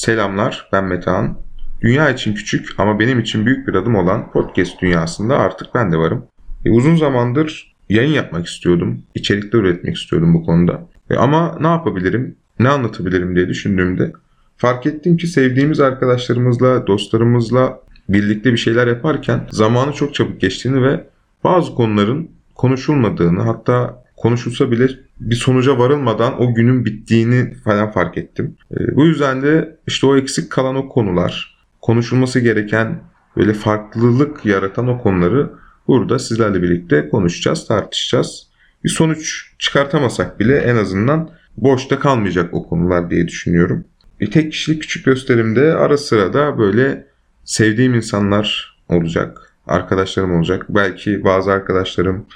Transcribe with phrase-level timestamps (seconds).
[0.00, 1.38] Selamlar, ben Metehan.
[1.80, 5.96] Dünya için küçük ama benim için büyük bir adım olan podcast dünyasında artık ben de
[5.96, 6.26] varım.
[6.64, 10.88] E, uzun zamandır yayın yapmak istiyordum, içerikler üretmek istiyordum bu konuda.
[11.10, 14.12] E, ama ne yapabilirim, ne anlatabilirim diye düşündüğümde
[14.56, 21.06] fark ettim ki sevdiğimiz arkadaşlarımızla, dostlarımızla birlikte bir şeyler yaparken zamanı çok çabuk geçtiğini ve
[21.44, 24.88] bazı konuların konuşulmadığını hatta konuşulsa bile
[25.20, 28.56] bir sonuca varılmadan o günün bittiğini falan fark ettim.
[28.72, 33.00] E, bu yüzden de işte o eksik kalan o konular, konuşulması gereken
[33.36, 35.50] böyle farklılık yaratan o konuları
[35.88, 38.46] burada sizlerle birlikte konuşacağız, tartışacağız.
[38.84, 43.84] Bir sonuç çıkartamasak bile en azından boşta kalmayacak o konular diye düşünüyorum.
[44.20, 47.06] Bir tek kişilik küçük gösterimde ara sıra da böyle
[47.44, 50.66] sevdiğim insanlar olacak, arkadaşlarım olacak.
[50.68, 52.26] Belki bazı arkadaşlarım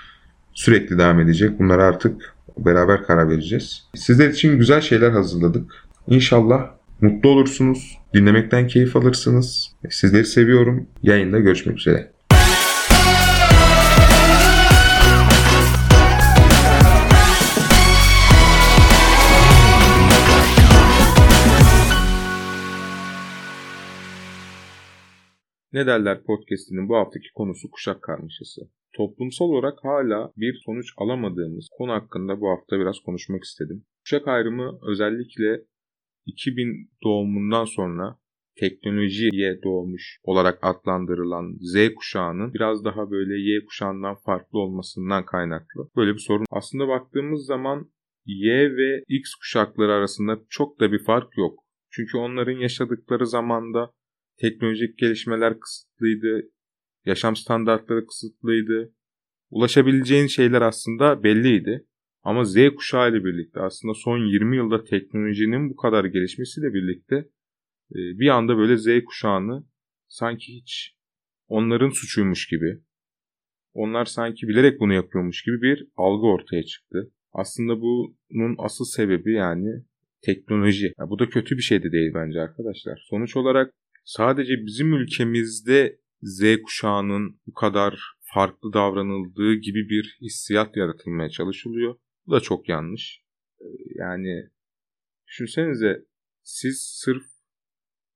[0.55, 1.59] sürekli devam edecek.
[1.59, 3.89] Bunları artık beraber karar vereceğiz.
[3.95, 5.73] Sizler için güzel şeyler hazırladık.
[6.07, 9.73] İnşallah mutlu olursunuz, dinlemekten keyif alırsınız.
[9.91, 10.87] Sizleri seviyorum.
[11.03, 12.15] Yayında görüşmek üzere.
[25.73, 28.61] Ne derler podcast'inin bu haftaki konusu kuşak karmaşası.
[28.97, 33.85] Toplumsal olarak hala bir sonuç alamadığımız konu hakkında bu hafta biraz konuşmak istedim.
[34.05, 35.61] Kuşak ayrımı özellikle
[36.27, 38.19] 2000 doğumundan sonra
[38.57, 45.89] teknolojiye doğmuş olarak adlandırılan Z kuşağının biraz daha böyle Y kuşağından farklı olmasından kaynaklı.
[45.97, 46.47] Böyle bir sorun.
[46.51, 47.91] Aslında baktığımız zaman
[48.27, 51.65] Y ve X kuşakları arasında çok da bir fark yok.
[51.91, 53.91] Çünkü onların yaşadıkları zamanda
[54.41, 56.51] teknolojik gelişmeler kısıtlıydı,
[57.05, 58.93] yaşam standartları kısıtlıydı.
[59.51, 61.87] Ulaşabileceğin şeyler aslında belliydi.
[62.23, 67.17] Ama Z kuşağı ile birlikte aslında son 20 yılda teknolojinin bu kadar gelişmesiyle birlikte
[67.91, 69.67] e, bir anda böyle Z kuşağını
[70.09, 70.97] sanki hiç
[71.49, 72.81] onların suçuymuş gibi,
[73.73, 77.11] onlar sanki bilerek bunu yapıyormuş gibi bir algı ortaya çıktı.
[77.33, 79.85] Aslında bunun asıl sebebi yani
[80.23, 80.93] teknoloji.
[80.99, 83.03] Ya bu da kötü bir şey de değil bence arkadaşlar.
[83.11, 83.75] Sonuç olarak
[84.05, 91.97] sadece bizim ülkemizde Z kuşağının bu kadar farklı davranıldığı gibi bir hissiyat yaratılmaya çalışılıyor.
[92.27, 93.23] Bu da çok yanlış.
[93.61, 93.65] Ee,
[93.95, 94.49] yani
[95.29, 96.05] düşünsenize
[96.43, 97.25] siz sırf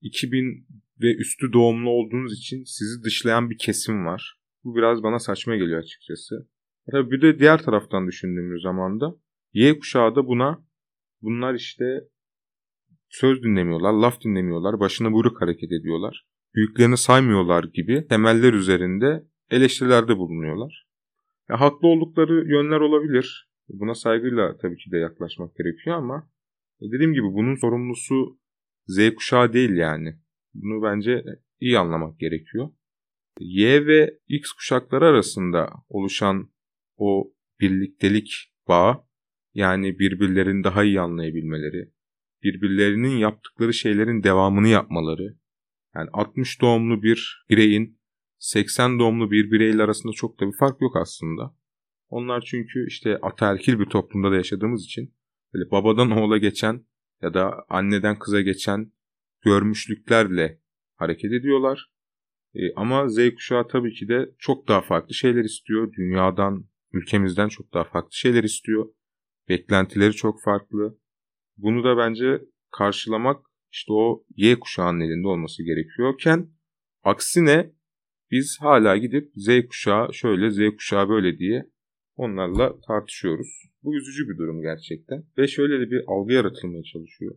[0.00, 0.66] 2000
[1.00, 4.38] ve üstü doğumlu olduğunuz için sizi dışlayan bir kesim var.
[4.64, 6.48] Bu biraz bana saçma geliyor açıkçası.
[6.90, 9.14] Tabii bir de diğer taraftan düşündüğümüz zaman da
[9.52, 10.66] Y kuşağı da buna
[11.22, 11.84] bunlar işte
[13.08, 16.26] söz dinlemiyorlar, laf dinlemiyorlar, başına buyruk hareket ediyorlar
[16.58, 20.86] büyüklerini saymıyorlar gibi temeller üzerinde eleştirilerde bulunuyorlar.
[21.50, 23.48] Ya, haklı oldukları yönler olabilir.
[23.68, 26.30] Buna saygıyla tabii ki de yaklaşmak gerekiyor ama
[26.80, 28.38] e, dediğim gibi bunun sorumlusu
[28.86, 30.14] Z kuşağı değil yani.
[30.54, 31.24] Bunu bence
[31.60, 32.68] iyi anlamak gerekiyor.
[33.40, 36.50] Y ve X kuşakları arasında oluşan
[36.96, 38.96] o birliktelik bağı
[39.54, 41.92] yani birbirlerini daha iyi anlayabilmeleri,
[42.42, 45.37] birbirlerinin yaptıkları şeylerin devamını yapmaları,
[45.94, 47.98] yani 60 doğumlu bir bireyin
[48.38, 51.56] 80 doğumlu bir bireyle arasında çok da bir fark yok aslında.
[52.08, 55.14] Onlar çünkü işte ataerkil bir toplumda da yaşadığımız için
[55.54, 56.86] böyle babadan oğula geçen
[57.22, 58.92] ya da anneden kıza geçen
[59.44, 60.60] görmüşlüklerle
[60.96, 61.90] hareket ediyorlar.
[62.54, 65.92] E, ama Z kuşağı tabii ki de çok daha farklı şeyler istiyor.
[65.92, 68.88] Dünyadan, ülkemizden çok daha farklı şeyler istiyor.
[69.48, 70.98] Beklentileri çok farklı.
[71.56, 76.50] Bunu da bence karşılamak işte o Y kuşağının elinde olması gerekiyorken
[77.04, 77.72] aksine
[78.30, 81.70] biz hala gidip Z kuşağı şöyle Z kuşağı böyle diye
[82.16, 83.48] onlarla tartışıyoruz.
[83.82, 85.24] Bu üzücü bir durum gerçekten.
[85.38, 87.36] Ve şöyle de bir algı yaratılmaya çalışıyor.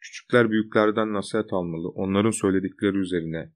[0.00, 1.88] Küçükler büyüklerden nasihat almalı.
[1.88, 3.52] Onların söyledikleri üzerine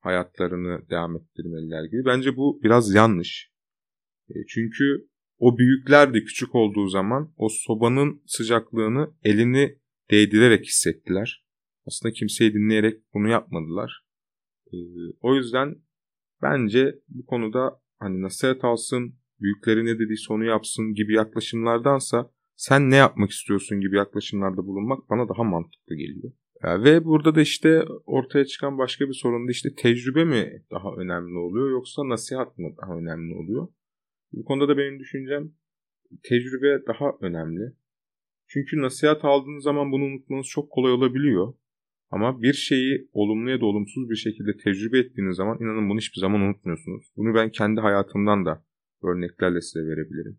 [0.00, 2.04] hayatlarını devam ettirmeliler gibi.
[2.04, 3.52] Bence bu biraz yanlış.
[4.28, 9.78] E, çünkü o büyükler de küçük olduğu zaman o sobanın sıcaklığını elini
[10.10, 11.46] değdirerek hissettiler.
[11.86, 14.04] Aslında kimseyi dinleyerek bunu yapmadılar.
[14.72, 14.76] Ee,
[15.20, 15.74] o yüzden
[16.42, 22.96] bence bu konuda hani nasihat alsın, büyükleri ne dediyse onu yapsın gibi yaklaşımlardansa sen ne
[22.96, 26.32] yapmak istiyorsun gibi yaklaşımlarda bulunmak bana daha mantıklı geliyor.
[26.64, 30.88] Ee, ve burada da işte ortaya çıkan başka bir sorun da işte tecrübe mi daha
[30.98, 33.68] önemli oluyor yoksa nasihat mı daha önemli oluyor?
[34.32, 35.52] Bu konuda da benim düşüncem
[36.22, 37.72] tecrübe daha önemli.
[38.48, 41.54] Çünkü nasihat aldığınız zaman bunu unutmanız çok kolay olabiliyor.
[42.10, 46.20] Ama bir şeyi olumlu ya da olumsuz bir şekilde tecrübe ettiğiniz zaman inanın bunu hiçbir
[46.20, 47.06] zaman unutmuyorsunuz.
[47.16, 48.64] Bunu ben kendi hayatımdan da
[49.02, 50.38] örneklerle size verebilirim.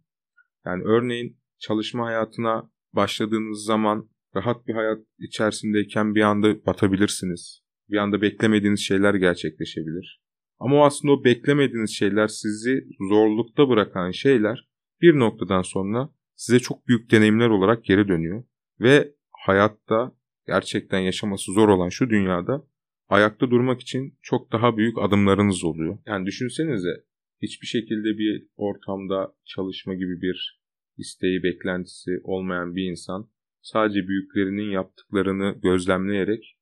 [0.65, 7.61] Yani örneğin çalışma hayatına başladığınız zaman rahat bir hayat içerisindeyken bir anda batabilirsiniz.
[7.89, 10.21] Bir anda beklemediğiniz şeyler gerçekleşebilir.
[10.59, 14.67] Ama o aslında o beklemediğiniz şeyler sizi zorlukta bırakan şeyler
[15.01, 18.43] bir noktadan sonra size çok büyük deneyimler olarak geri dönüyor.
[18.79, 20.15] Ve hayatta
[20.47, 22.67] gerçekten yaşaması zor olan şu dünyada
[23.09, 25.97] ayakta durmak için çok daha büyük adımlarınız oluyor.
[26.05, 27.03] Yani düşünsenize
[27.41, 30.61] hiçbir şekilde bir ortamda çalışma gibi bir
[30.97, 33.29] isteği, beklentisi olmayan bir insan
[33.61, 36.57] sadece büyüklerinin yaptıklarını gözlemleyerek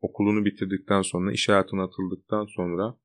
[0.00, 2.98] okulunu bitirdikten sonra, iş hayatına atıldıktan sonra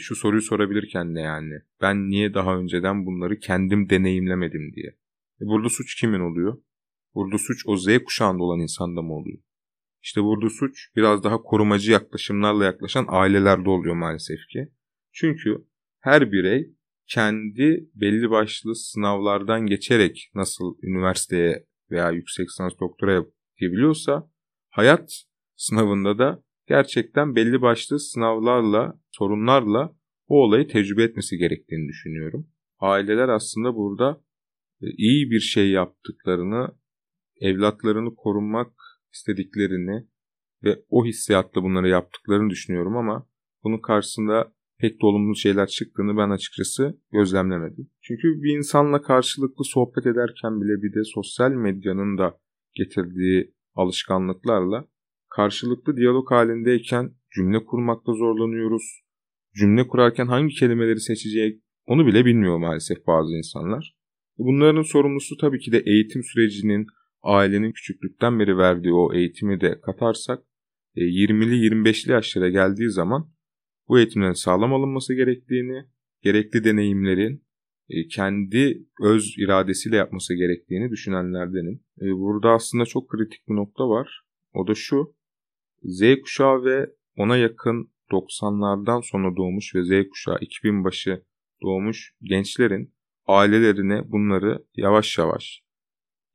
[0.00, 1.54] şu soruyu sorabilir kendine yani.
[1.80, 4.96] Ben niye daha önceden bunları kendim deneyimlemedim diye.
[5.40, 6.58] E burada suç kimin oluyor?
[7.14, 9.38] Burada suç o Z kuşağında olan insanda mı oluyor?
[10.02, 14.68] İşte burada suç biraz daha korumacı yaklaşımlarla yaklaşan ailelerde oluyor maalesef ki.
[15.12, 15.64] Çünkü
[16.00, 16.74] her birey
[17.06, 24.30] kendi belli başlı sınavlardan geçerek nasıl üniversiteye veya yüksek lisans doktora yapabiliyorsa
[24.68, 25.22] hayat
[25.56, 32.48] sınavında da gerçekten belli başlı sınavlarla, sorunlarla o olayı tecrübe etmesi gerektiğini düşünüyorum.
[32.78, 34.20] Aileler aslında burada
[34.82, 36.68] e, iyi bir şey yaptıklarını,
[37.40, 38.72] evlatlarını korumak
[39.12, 40.06] istediklerini
[40.64, 43.28] ve o hissiyatla bunları yaptıklarını düşünüyorum ama
[43.64, 47.90] bunun karşısında pek de olumlu şeyler çıktığını ben açıkçası gözlemlemedim.
[48.02, 52.40] Çünkü bir insanla karşılıklı sohbet ederken bile bir de sosyal medyanın da
[52.74, 54.88] getirdiği alışkanlıklarla
[55.38, 59.00] karşılıklı diyalog halindeyken cümle kurmakta zorlanıyoruz.
[59.54, 63.96] Cümle kurarken hangi kelimeleri seçecek onu bile bilmiyor maalesef bazı insanlar.
[64.38, 66.86] Bunların sorumlusu tabii ki de eğitim sürecinin
[67.22, 70.38] ailenin küçüklükten beri verdiği o eğitimi de katarsak
[70.96, 73.30] 20'li e, 25'li yaşlara geldiği zaman
[73.88, 75.84] bu eğitimlerin sağlam alınması gerektiğini,
[76.22, 77.44] gerekli deneyimlerin
[77.88, 81.80] e, kendi öz iradesiyle yapması gerektiğini düşünenlerdenim.
[82.00, 84.22] E, burada aslında çok kritik bir nokta var.
[84.54, 85.17] O da şu.
[85.82, 86.86] Z kuşağı ve
[87.16, 91.24] ona yakın 90'lardan sonra doğmuş ve Z kuşağı 2000 başı
[91.62, 92.94] doğmuş gençlerin
[93.26, 95.62] ailelerine bunları yavaş yavaş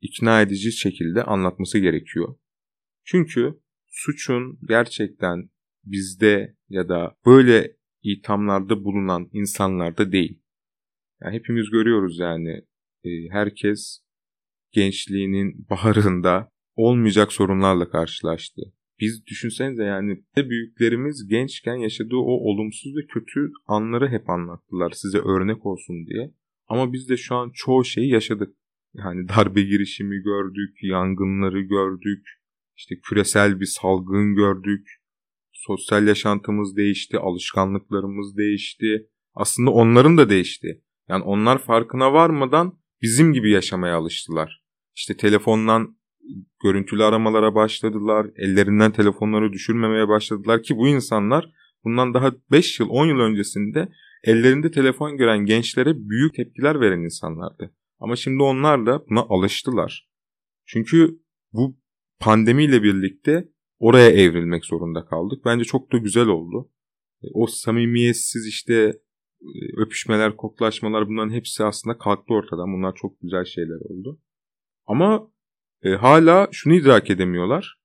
[0.00, 2.36] ikna edici şekilde anlatması gerekiyor.
[3.04, 5.50] Çünkü suçun gerçekten
[5.84, 10.42] bizde ya da böyle ithamlarda bulunan insanlarda değil.
[11.22, 12.64] Yani hepimiz görüyoruz yani
[13.04, 14.00] e, herkes
[14.72, 18.62] gençliğinin baharında olmayacak sorunlarla karşılaştı.
[19.00, 25.66] Biz düşünsenize yani büyüklerimiz gençken yaşadığı o olumsuz ve kötü anları hep anlattılar size örnek
[25.66, 26.34] olsun diye.
[26.68, 28.56] Ama biz de şu an çoğu şeyi yaşadık.
[28.94, 32.26] Yani darbe girişimi gördük, yangınları gördük,
[32.76, 34.88] işte küresel bir salgın gördük.
[35.52, 39.08] Sosyal yaşantımız değişti, alışkanlıklarımız değişti.
[39.34, 40.82] Aslında onların da değişti.
[41.08, 44.64] Yani onlar farkına varmadan bizim gibi yaşamaya alıştılar.
[44.94, 45.96] İşte telefondan
[46.62, 48.26] görüntülü aramalara başladılar.
[48.36, 51.50] Ellerinden telefonları düşürmemeye başladılar ki bu insanlar
[51.84, 53.88] bundan daha 5 yıl 10 yıl öncesinde
[54.24, 57.74] ellerinde telefon gören gençlere büyük tepkiler veren insanlardı.
[57.98, 60.08] Ama şimdi onlar da buna alıştılar.
[60.66, 61.18] Çünkü
[61.52, 61.76] bu
[62.20, 63.48] pandemiyle birlikte
[63.78, 65.44] oraya evrilmek zorunda kaldık.
[65.44, 66.70] Bence çok da güzel oldu.
[67.22, 68.74] E, o samimiyetsiz işte
[69.42, 72.72] e, öpüşmeler, koklaşmalar bunların hepsi aslında kalktı ortadan.
[72.72, 74.20] Bunlar çok güzel şeyler oldu.
[74.86, 75.30] Ama
[75.84, 77.78] e, hala şunu idrak edemiyorlar.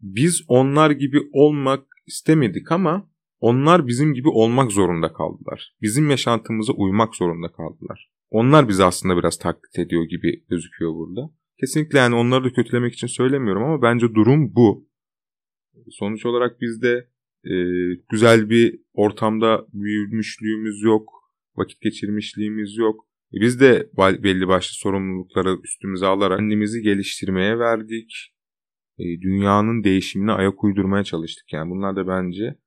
[0.00, 5.76] Biz onlar gibi olmak istemedik ama onlar bizim gibi olmak zorunda kaldılar.
[5.82, 8.10] Bizim yaşantımıza uymak zorunda kaldılar.
[8.30, 11.30] Onlar bizi aslında biraz taklit ediyor gibi gözüküyor burada.
[11.60, 14.88] Kesinlikle yani onları da kötülemek için söylemiyorum ama bence durum bu.
[15.90, 17.08] Sonuç olarak bizde
[17.44, 17.54] e,
[18.10, 21.10] güzel bir ortamda büyümüşlüğümüz yok,
[21.56, 23.06] vakit geçirmişliğimiz yok.
[23.34, 28.34] E, biz de belli başlı sorumlulukları üstümüze alarak kendimizi geliştirmeye verdik.
[28.98, 31.52] E, dünyanın değişimine ayak uydurmaya çalıştık.
[31.52, 32.58] Yani bunlar da bence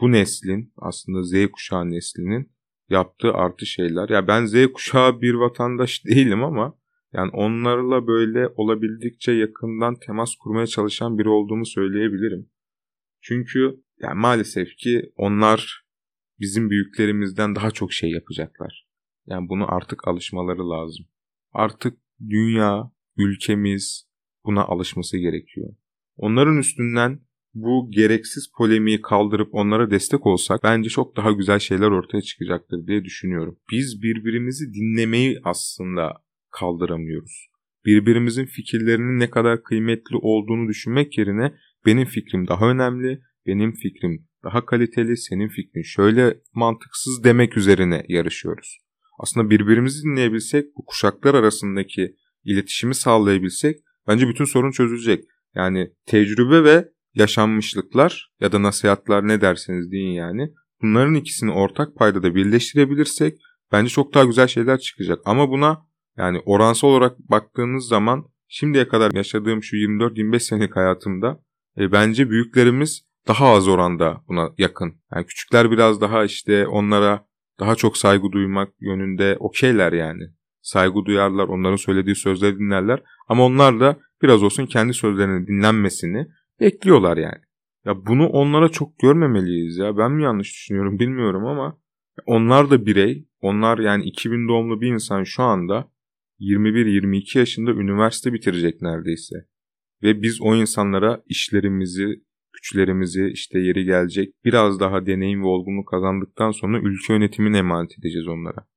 [0.00, 2.52] bu neslin aslında Z kuşağı neslinin
[2.88, 4.08] yaptığı artı şeyler.
[4.08, 6.78] Ya ben Z kuşağı bir vatandaş değilim ama
[7.12, 12.50] yani onlarla böyle olabildikçe yakından temas kurmaya çalışan biri olduğumu söyleyebilirim.
[13.20, 15.84] Çünkü yani maalesef ki onlar
[16.40, 18.83] bizim büyüklerimizden daha çok şey yapacaklar.
[19.26, 21.06] Yani bunu artık alışmaları lazım.
[21.52, 24.08] Artık dünya, ülkemiz
[24.44, 25.74] buna alışması gerekiyor.
[26.16, 27.20] Onların üstünden
[27.54, 33.04] bu gereksiz polemiği kaldırıp onlara destek olsak bence çok daha güzel şeyler ortaya çıkacaktır diye
[33.04, 33.58] düşünüyorum.
[33.72, 36.12] Biz birbirimizi dinlemeyi aslında
[36.50, 37.46] kaldıramıyoruz.
[37.84, 41.54] Birbirimizin fikirlerinin ne kadar kıymetli olduğunu düşünmek yerine
[41.86, 48.83] benim fikrim daha önemli, benim fikrim daha kaliteli, senin fikrin şöyle mantıksız demek üzerine yarışıyoruz.
[49.18, 53.78] Aslında birbirimizi dinleyebilsek, bu kuşaklar arasındaki iletişimi sağlayabilsek
[54.08, 55.24] bence bütün sorun çözülecek.
[55.54, 60.50] Yani tecrübe ve yaşanmışlıklar ya da nasihatlar ne derseniz deyin yani.
[60.82, 63.38] Bunların ikisini ortak paydada birleştirebilirsek
[63.72, 65.18] bence çok daha güzel şeyler çıkacak.
[65.24, 71.40] Ama buna yani oransal olarak baktığınız zaman şimdiye kadar yaşadığım şu 24-25 senelik hayatımda
[71.78, 74.94] e, bence büyüklerimiz daha az oranda buna yakın.
[75.14, 77.26] Yani küçükler biraz daha işte onlara
[77.60, 80.22] daha çok saygı duymak yönünde okeyler yani.
[80.62, 83.02] Saygı duyarlar, onların söylediği sözleri dinlerler.
[83.28, 86.26] Ama onlar da biraz olsun kendi sözlerinin dinlenmesini
[86.60, 87.40] bekliyorlar yani.
[87.84, 89.96] Ya bunu onlara çok görmemeliyiz ya.
[89.96, 91.78] Ben mi yanlış düşünüyorum bilmiyorum ama
[92.26, 93.28] onlar da birey.
[93.40, 95.90] Onlar yani 2000 doğumlu bir insan şu anda
[96.40, 99.36] 21-22 yaşında üniversite bitirecek neredeyse.
[100.02, 102.22] Ve biz o insanlara işlerimizi,
[102.54, 108.28] güçlerimizi işte yeri gelecek biraz daha deneyim ve olgunluk kazandıktan sonra ülke yönetimini emanet edeceğiz
[108.28, 108.68] onlara.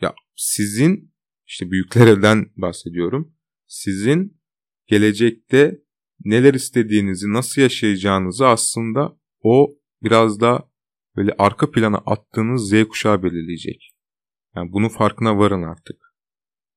[0.00, 1.12] Ya sizin
[1.46, 3.34] işte büyüklerden bahsediyorum.
[3.66, 4.40] Sizin
[4.86, 5.78] gelecekte
[6.24, 10.70] neler istediğinizi, nasıl yaşayacağınızı aslında o biraz da
[11.16, 13.94] böyle arka plana attığınız Z kuşağı belirleyecek.
[14.56, 15.96] Yani bunun farkına varın artık.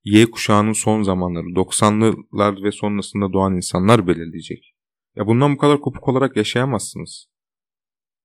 [0.03, 4.74] Y kuşağının son zamanları, 90'lılar ve sonrasında doğan insanlar belirleyecek.
[5.15, 7.27] Ya bundan bu kadar kopuk olarak yaşayamazsınız.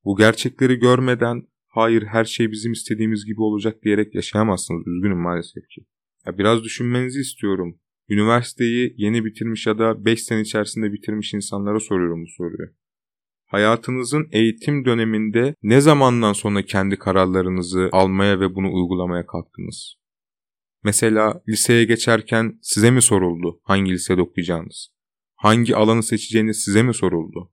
[0.04, 4.86] Bu gerçekleri görmeden hayır her şey bizim istediğimiz gibi olacak diyerek yaşayamazsınız.
[4.86, 5.84] Üzgünüm maalesef ki.
[6.26, 7.80] Ya biraz düşünmenizi istiyorum.
[8.08, 12.70] Üniversiteyi yeni bitirmiş ya da 5 sene içerisinde bitirmiş insanlara soruyorum bu soruyu.
[13.46, 19.94] Hayatınızın eğitim döneminde ne zamandan sonra kendi kararlarınızı almaya ve bunu uygulamaya kalktınız?
[20.84, 24.99] Mesela liseye geçerken size mi soruldu hangi lisede okuyacağınız?
[25.40, 27.52] Hangi alanı seçeceğiniz size mi soruldu?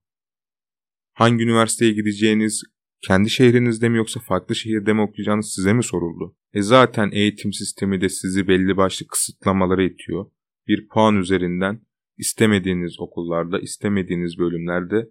[1.14, 2.64] Hangi üniversiteye gideceğiniz
[3.02, 6.36] kendi şehrinizde mi yoksa farklı şehirde mi okuyacağınız size mi soruldu?
[6.54, 10.26] E zaten eğitim sistemi de sizi belli başlı kısıtlamalara itiyor.
[10.68, 11.82] Bir puan üzerinden
[12.18, 15.10] istemediğiniz okullarda, istemediğiniz bölümlerde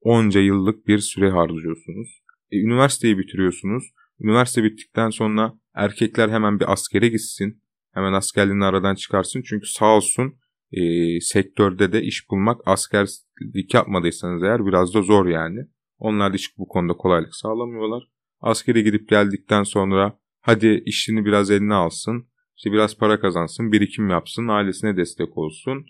[0.00, 2.22] onca yıllık bir süre harcıyorsunuz.
[2.50, 3.84] E, üniversiteyi bitiriyorsunuz.
[4.20, 7.62] Üniversite bittikten sonra erkekler hemen bir askere gitsin.
[7.92, 9.42] Hemen askerliğini aradan çıkarsın.
[9.42, 10.41] Çünkü sağ olsun
[10.72, 15.60] e, sektörde de iş bulmak askerlik yapmadıysanız eğer biraz da zor yani.
[15.98, 18.02] Onlar da hiç bu konuda kolaylık sağlamıyorlar.
[18.40, 22.28] Askere gidip geldikten sonra hadi işini biraz eline alsın.
[22.56, 25.86] İşte biraz para kazansın, birikim yapsın, ailesine destek olsun.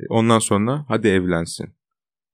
[0.00, 1.74] E, ondan sonra hadi evlensin.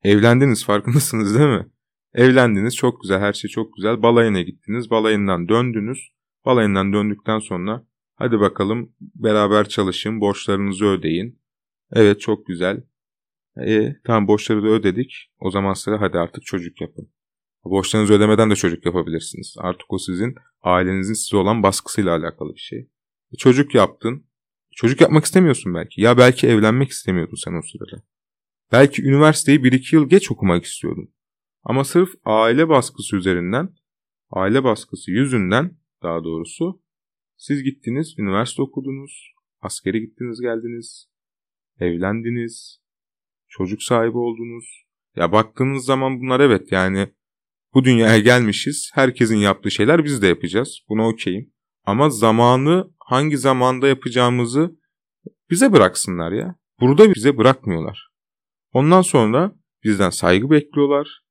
[0.02, 1.66] Evlendiniz farkındasınız değil mi?
[2.14, 4.02] Evlendiniz çok güzel her şey çok güzel.
[4.02, 6.12] Balayına gittiniz balayından döndünüz.
[6.44, 11.41] Balayından döndükten sonra hadi bakalım beraber çalışın borçlarınızı ödeyin.
[11.92, 12.82] Evet çok güzel.
[13.66, 15.30] E, tamam borçları da ödedik.
[15.38, 17.12] O zaman sıra hadi artık çocuk yapın.
[17.64, 19.54] Borçlarınızı ödemeden de çocuk yapabilirsiniz.
[19.58, 22.78] Artık o sizin ailenizin size olan baskısıyla alakalı bir şey.
[23.32, 24.26] E, çocuk yaptın.
[24.76, 26.00] Çocuk yapmak istemiyorsun belki.
[26.00, 28.02] Ya belki evlenmek istemiyordun sen o sırada.
[28.72, 31.14] Belki üniversiteyi 1-2 yıl geç okumak istiyordun.
[31.62, 33.74] Ama sırf aile baskısı üzerinden,
[34.30, 36.82] aile baskısı yüzünden daha doğrusu
[37.36, 41.11] siz gittiniz, üniversite okudunuz, askere gittiniz geldiniz,
[41.82, 42.80] evlendiniz,
[43.48, 44.82] çocuk sahibi oldunuz.
[45.16, 47.08] Ya baktığınız zaman bunlar evet yani
[47.74, 48.90] bu dünyaya gelmişiz.
[48.94, 50.78] Herkesin yaptığı şeyler biz de yapacağız.
[50.88, 51.52] Buna okeyim.
[51.84, 54.76] Ama zamanı hangi zamanda yapacağımızı
[55.50, 56.56] bize bıraksınlar ya.
[56.80, 58.08] Burada bize bırakmıyorlar.
[58.72, 61.22] Ondan sonra bizden saygı bekliyorlar.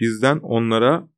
[0.00, 1.08] Bizden onlara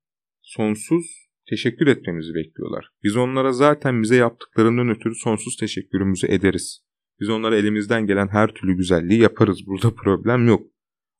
[0.43, 2.91] sonsuz teşekkür etmemizi bekliyorlar.
[3.05, 6.83] Biz onlara zaten bize yaptıklarından ötürü sonsuz teşekkürümüzü ederiz.
[7.21, 9.67] Biz onlara elimizden gelen her türlü güzelliği yaparız.
[9.67, 10.67] Burada problem yok.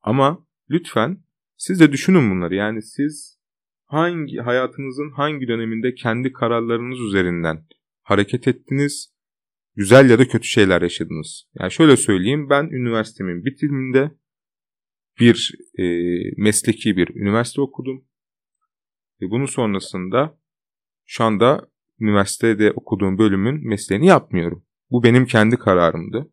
[0.03, 1.25] Ama lütfen
[1.57, 2.55] siz de düşünün bunları.
[2.55, 3.41] Yani siz
[3.87, 7.67] hangi hayatınızın hangi döneminde kendi kararlarınız üzerinden
[8.03, 9.15] hareket ettiniz,
[9.77, 11.45] güzel ya da kötü şeyler yaşadınız.
[11.59, 14.11] Yani şöyle söyleyeyim ben üniversitemin bitiminde
[15.21, 15.85] bir e,
[16.37, 18.05] mesleki bir üniversite okudum.
[19.21, 20.39] Ve bunun sonrasında
[21.07, 24.65] şu anda üniversitede okuduğum bölümün mesleğini yapmıyorum.
[24.91, 26.31] Bu benim kendi kararımdı.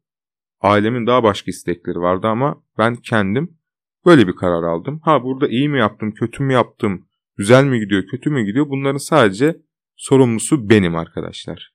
[0.62, 3.58] Ailemin daha başka istekleri vardı ama ben kendim
[4.06, 5.00] böyle bir karar aldım.
[5.04, 8.98] Ha burada iyi mi yaptım, kötü mü yaptım, güzel mi gidiyor, kötü mü gidiyor bunların
[8.98, 9.58] sadece
[9.96, 11.74] sorumlusu benim arkadaşlar.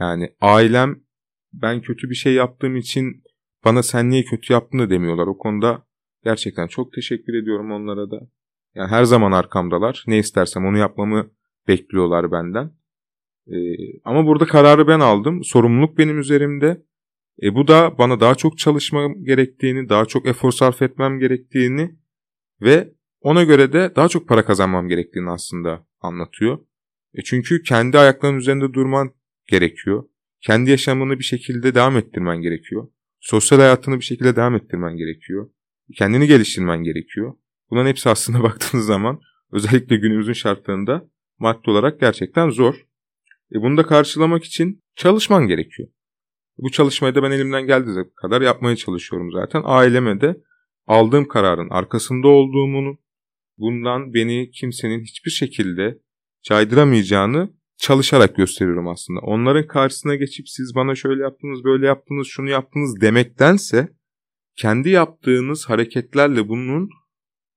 [0.00, 1.00] Yani ailem
[1.52, 3.22] ben kötü bir şey yaptığım için
[3.64, 5.26] bana sen niye kötü yaptın da demiyorlar.
[5.26, 5.86] O konuda
[6.24, 8.20] gerçekten çok teşekkür ediyorum onlara da.
[8.74, 10.04] Yani her zaman arkamdalar.
[10.06, 11.30] Ne istersem onu yapmamı
[11.68, 12.72] bekliyorlar benden.
[13.52, 13.56] Ee,
[14.04, 15.44] ama burada kararı ben aldım.
[15.44, 16.82] Sorumluluk benim üzerimde.
[17.42, 21.96] E, bu da bana daha çok çalışmam gerektiğini, daha çok efor sarf etmem gerektiğini
[22.60, 26.58] ve ona göre de daha çok para kazanmam gerektiğini aslında anlatıyor.
[27.14, 29.14] E çünkü kendi ayaklarının üzerinde durman
[29.46, 30.04] gerekiyor.
[30.40, 32.88] Kendi yaşamını bir şekilde devam ettirmen gerekiyor.
[33.20, 35.50] Sosyal hayatını bir şekilde devam ettirmen gerekiyor.
[35.94, 37.34] Kendini geliştirmen gerekiyor.
[37.70, 39.20] Bunların hepsi aslında baktığınız zaman
[39.52, 42.85] özellikle günümüzün şartlarında maddi olarak gerçekten zor.
[43.54, 45.88] E bunu da karşılamak için çalışman gerekiyor.
[46.58, 49.62] Bu çalışmayı da ben elimden geldiği kadar yapmaya çalışıyorum zaten.
[49.64, 50.36] Aileme de
[50.86, 52.98] aldığım kararın arkasında olduğumu,
[53.58, 55.98] bundan beni kimsenin hiçbir şekilde
[56.42, 59.20] caydıramayacağını çalışarak gösteriyorum aslında.
[59.20, 63.88] Onların karşısına geçip siz bana şöyle yaptınız, böyle yaptınız, şunu yaptınız demektense
[64.56, 66.88] kendi yaptığınız hareketlerle bunun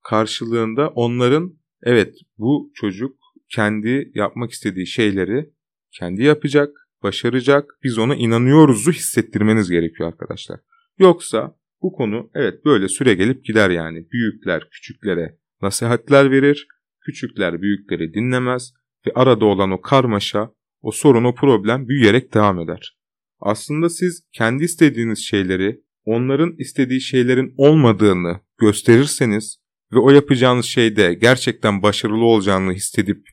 [0.04, 1.54] karşılığında onların
[1.84, 3.16] evet bu çocuk
[3.50, 5.50] kendi yapmak istediği şeyleri
[5.92, 10.60] kendi yapacak, başaracak, biz ona inanıyoruzu hissettirmeniz gerekiyor arkadaşlar.
[11.00, 14.12] Yoksa bu konu evet böyle süre gelip gider yani.
[14.12, 16.68] Büyükler küçüklere nasihatler verir,
[17.02, 18.74] küçükler büyükleri dinlemez
[19.08, 22.98] ve arada olan o karmaşa, o sorun, o problem büyüyerek devam eder.
[23.40, 29.60] Aslında siz kendi istediğiniz şeyleri onların istediği şeylerin olmadığını gösterirseniz
[29.94, 33.28] ve o yapacağınız şeyde gerçekten başarılı olacağını hissedip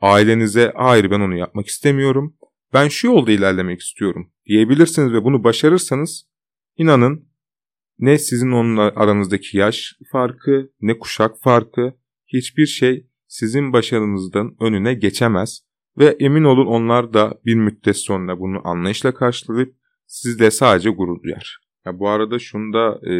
[0.00, 2.36] ailenize hayır ben onu yapmak istemiyorum,
[2.72, 6.28] ben şu yolda ilerlemek istiyorum diyebilirsiniz ve bunu başarırsanız
[6.76, 7.28] inanın
[7.98, 11.94] ne sizin onunla aranızdaki yaş farkı ne kuşak farkı
[12.26, 15.60] hiçbir şey sizin başarınızdan önüne geçemez
[15.98, 19.74] ve emin olun onlar da bir müddet sonra bunu anlayışla karşılayıp
[20.06, 21.58] sizle sadece gurur duyar.
[21.86, 23.14] Ya bu arada şunu da e,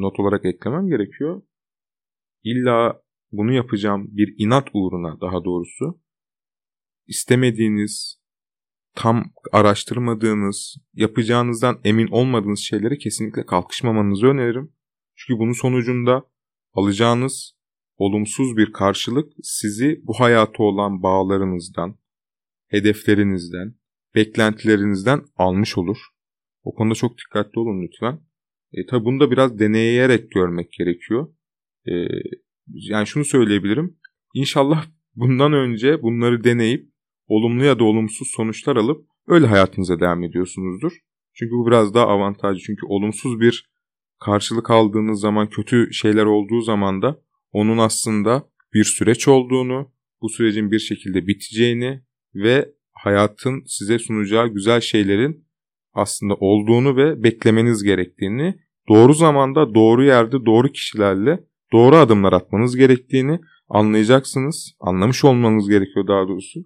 [0.00, 1.42] not olarak eklemem gerekiyor.
[2.44, 6.00] İlla bunu yapacağım bir inat uğruna daha doğrusu
[7.06, 8.20] istemediğiniz,
[8.94, 14.72] tam araştırmadığınız, yapacağınızdan emin olmadığınız şeylere kesinlikle kalkışmamanızı öneririm.
[15.14, 16.22] Çünkü bunun sonucunda
[16.72, 17.56] alacağınız
[17.96, 21.98] olumsuz bir karşılık sizi bu hayata olan bağlarınızdan,
[22.66, 23.74] hedeflerinizden,
[24.14, 25.98] beklentilerinizden almış olur.
[26.62, 28.20] O konuda çok dikkatli olun lütfen.
[28.72, 31.34] E, tabi bunu da biraz deneyerek görmek gerekiyor.
[31.88, 31.92] E,
[32.66, 33.98] yani şunu söyleyebilirim.
[34.34, 36.95] İnşallah bundan önce bunları deneyip
[37.28, 40.92] olumlu ya da olumsuz sonuçlar alıp öyle hayatınıza devam ediyorsunuzdur.
[41.34, 42.60] Çünkü bu biraz daha avantajlı.
[42.60, 43.70] Çünkü olumsuz bir
[44.20, 47.20] karşılık aldığınız zaman, kötü şeyler olduğu zaman da
[47.52, 52.02] onun aslında bir süreç olduğunu, bu sürecin bir şekilde biteceğini
[52.34, 55.46] ve hayatın size sunacağı güzel şeylerin
[55.92, 58.54] aslında olduğunu ve beklemeniz gerektiğini,
[58.88, 61.40] doğru zamanda, doğru yerde, doğru kişilerle
[61.72, 64.76] doğru adımlar atmanız gerektiğini anlayacaksınız.
[64.80, 66.60] Anlamış olmanız gerekiyor daha doğrusu.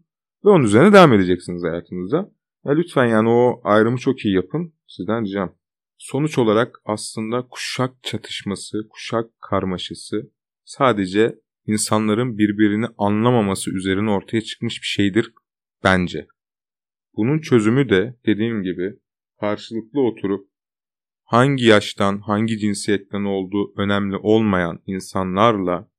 [0.44, 2.16] Ve onun üzerine devam edeceksiniz hayatınıza.
[2.64, 4.74] Ya lütfen yani o ayrımı çok iyi yapın.
[4.86, 5.54] Sizden ricam.
[5.98, 10.30] Sonuç olarak aslında kuşak çatışması, kuşak karmaşası
[10.64, 15.32] sadece insanların birbirini anlamaması üzerine ortaya çıkmış bir şeydir
[15.84, 16.26] bence.
[17.16, 18.98] Bunun çözümü de dediğim gibi
[19.40, 20.50] karşılıklı oturup
[21.24, 25.90] hangi yaştan, hangi cinsiyetten olduğu önemli olmayan insanlarla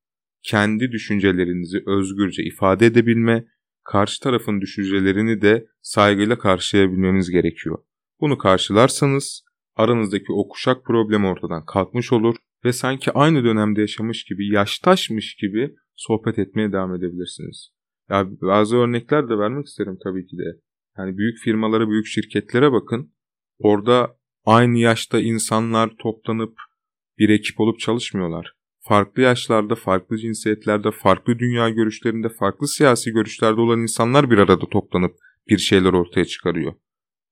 [0.42, 3.44] kendi düşüncelerinizi özgürce ifade edebilme,
[3.84, 7.78] karşı tarafın düşüncelerini de saygıyla karşılayabilmeniz gerekiyor.
[8.20, 9.44] Bunu karşılarsanız
[9.76, 15.74] aranızdaki o kuşak problemi ortadan kalkmış olur ve sanki aynı dönemde yaşamış gibi, yaştaşmış gibi
[15.96, 17.70] sohbet etmeye devam edebilirsiniz.
[18.10, 20.60] Ya bazı örnekler de vermek isterim tabii ki de.
[20.98, 23.12] Yani büyük firmalara, büyük şirketlere bakın.
[23.58, 26.54] Orada aynı yaşta insanlar toplanıp
[27.18, 28.52] bir ekip olup çalışmıyorlar.
[28.84, 35.14] Farklı yaşlarda, farklı cinsiyetlerde, farklı dünya görüşlerinde, farklı siyasi görüşlerde olan insanlar bir arada toplanıp
[35.48, 36.74] bir şeyler ortaya çıkarıyor.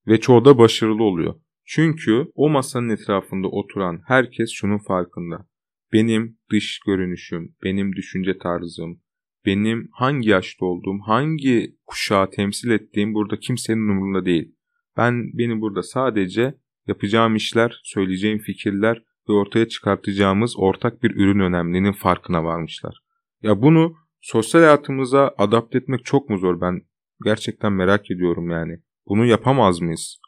[0.06, 1.34] Ve çoğu da başarılı oluyor.
[1.64, 5.46] Çünkü o masanın etrafında oturan herkes şunun farkında.
[5.92, 9.00] Benim dış görünüşüm, benim düşünce tarzım,
[9.46, 14.54] benim hangi yaşta olduğum, hangi kuşağı temsil ettiğim burada kimsenin umurunda değil.
[14.96, 16.54] Ben benim burada sadece
[16.86, 23.00] yapacağım işler, söyleyeceğim fikirler ve ortaya çıkartacağımız ortak bir ürün önemliliğinin farkına varmışlar.
[23.42, 26.60] Ya bunu sosyal hayatımıza adapte etmek çok mu zor?
[26.60, 26.82] Ben
[27.24, 28.78] gerçekten merak ediyorum yani.
[29.06, 30.20] Bunu yapamaz mıyız?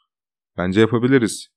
[0.57, 1.47] Bence yapabiliriz.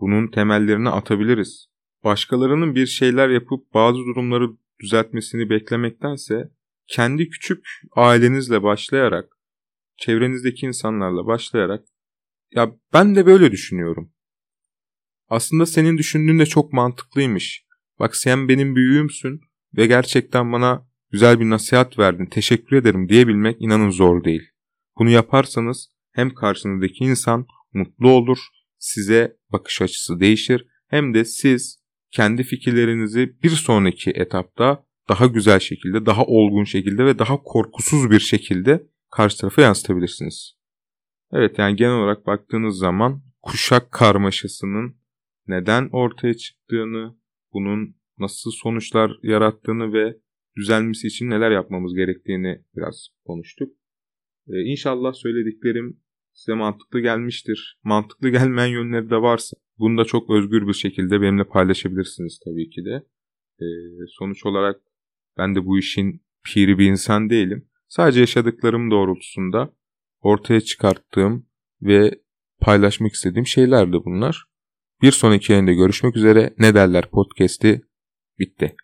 [0.00, 1.68] Bunun temellerini atabiliriz.
[2.04, 4.48] Başkalarının bir şeyler yapıp bazı durumları
[4.80, 6.50] düzeltmesini beklemektense
[6.86, 7.66] kendi küçük
[7.96, 9.28] ailenizle başlayarak,
[9.96, 11.84] çevrenizdeki insanlarla başlayarak
[12.50, 14.12] ya ben de böyle düşünüyorum.
[15.28, 17.64] Aslında senin düşündüğün de çok mantıklıymış.
[17.98, 19.40] Bak sen benim büyüğümsün
[19.76, 22.26] ve gerçekten bana güzel bir nasihat verdin.
[22.26, 24.42] Teşekkür ederim diyebilmek inanın zor değil.
[24.98, 28.38] Bunu yaparsanız hem karşınızdaki insan mutlu olur,
[28.78, 31.78] size bakış açısı değişir hem de siz
[32.10, 38.20] kendi fikirlerinizi bir sonraki etapta daha güzel şekilde, daha olgun şekilde ve daha korkusuz bir
[38.20, 40.58] şekilde karşı tarafa yansıtabilirsiniz.
[41.32, 44.96] Evet yani genel olarak baktığınız zaman kuşak karmaşasının
[45.48, 47.16] neden ortaya çıktığını,
[47.52, 50.16] bunun nasıl sonuçlar yarattığını ve
[50.56, 53.72] düzelmesi için neler yapmamız gerektiğini biraz konuştuk.
[54.48, 56.00] Ee, inşallah söylediklerim
[56.32, 57.78] size mantıklı gelmiştir.
[57.84, 62.84] Mantıklı gelmeyen yönleri de varsa bunu da çok özgür bir şekilde benimle paylaşabilirsiniz tabii ki
[62.84, 63.02] de.
[63.60, 63.66] Ee,
[64.08, 64.80] sonuç olarak
[65.38, 67.68] ben de bu işin piri bir insan değilim.
[67.88, 69.74] Sadece yaşadıklarım doğrultusunda
[70.20, 71.46] ortaya çıkarttığım
[71.82, 72.20] ve
[72.60, 74.44] paylaşmak istediğim şeylerdi bunlar.
[75.02, 76.54] Bir sonraki yayında görüşmek üzere.
[76.58, 77.82] Ne derler podcast'i
[78.38, 78.76] bitti.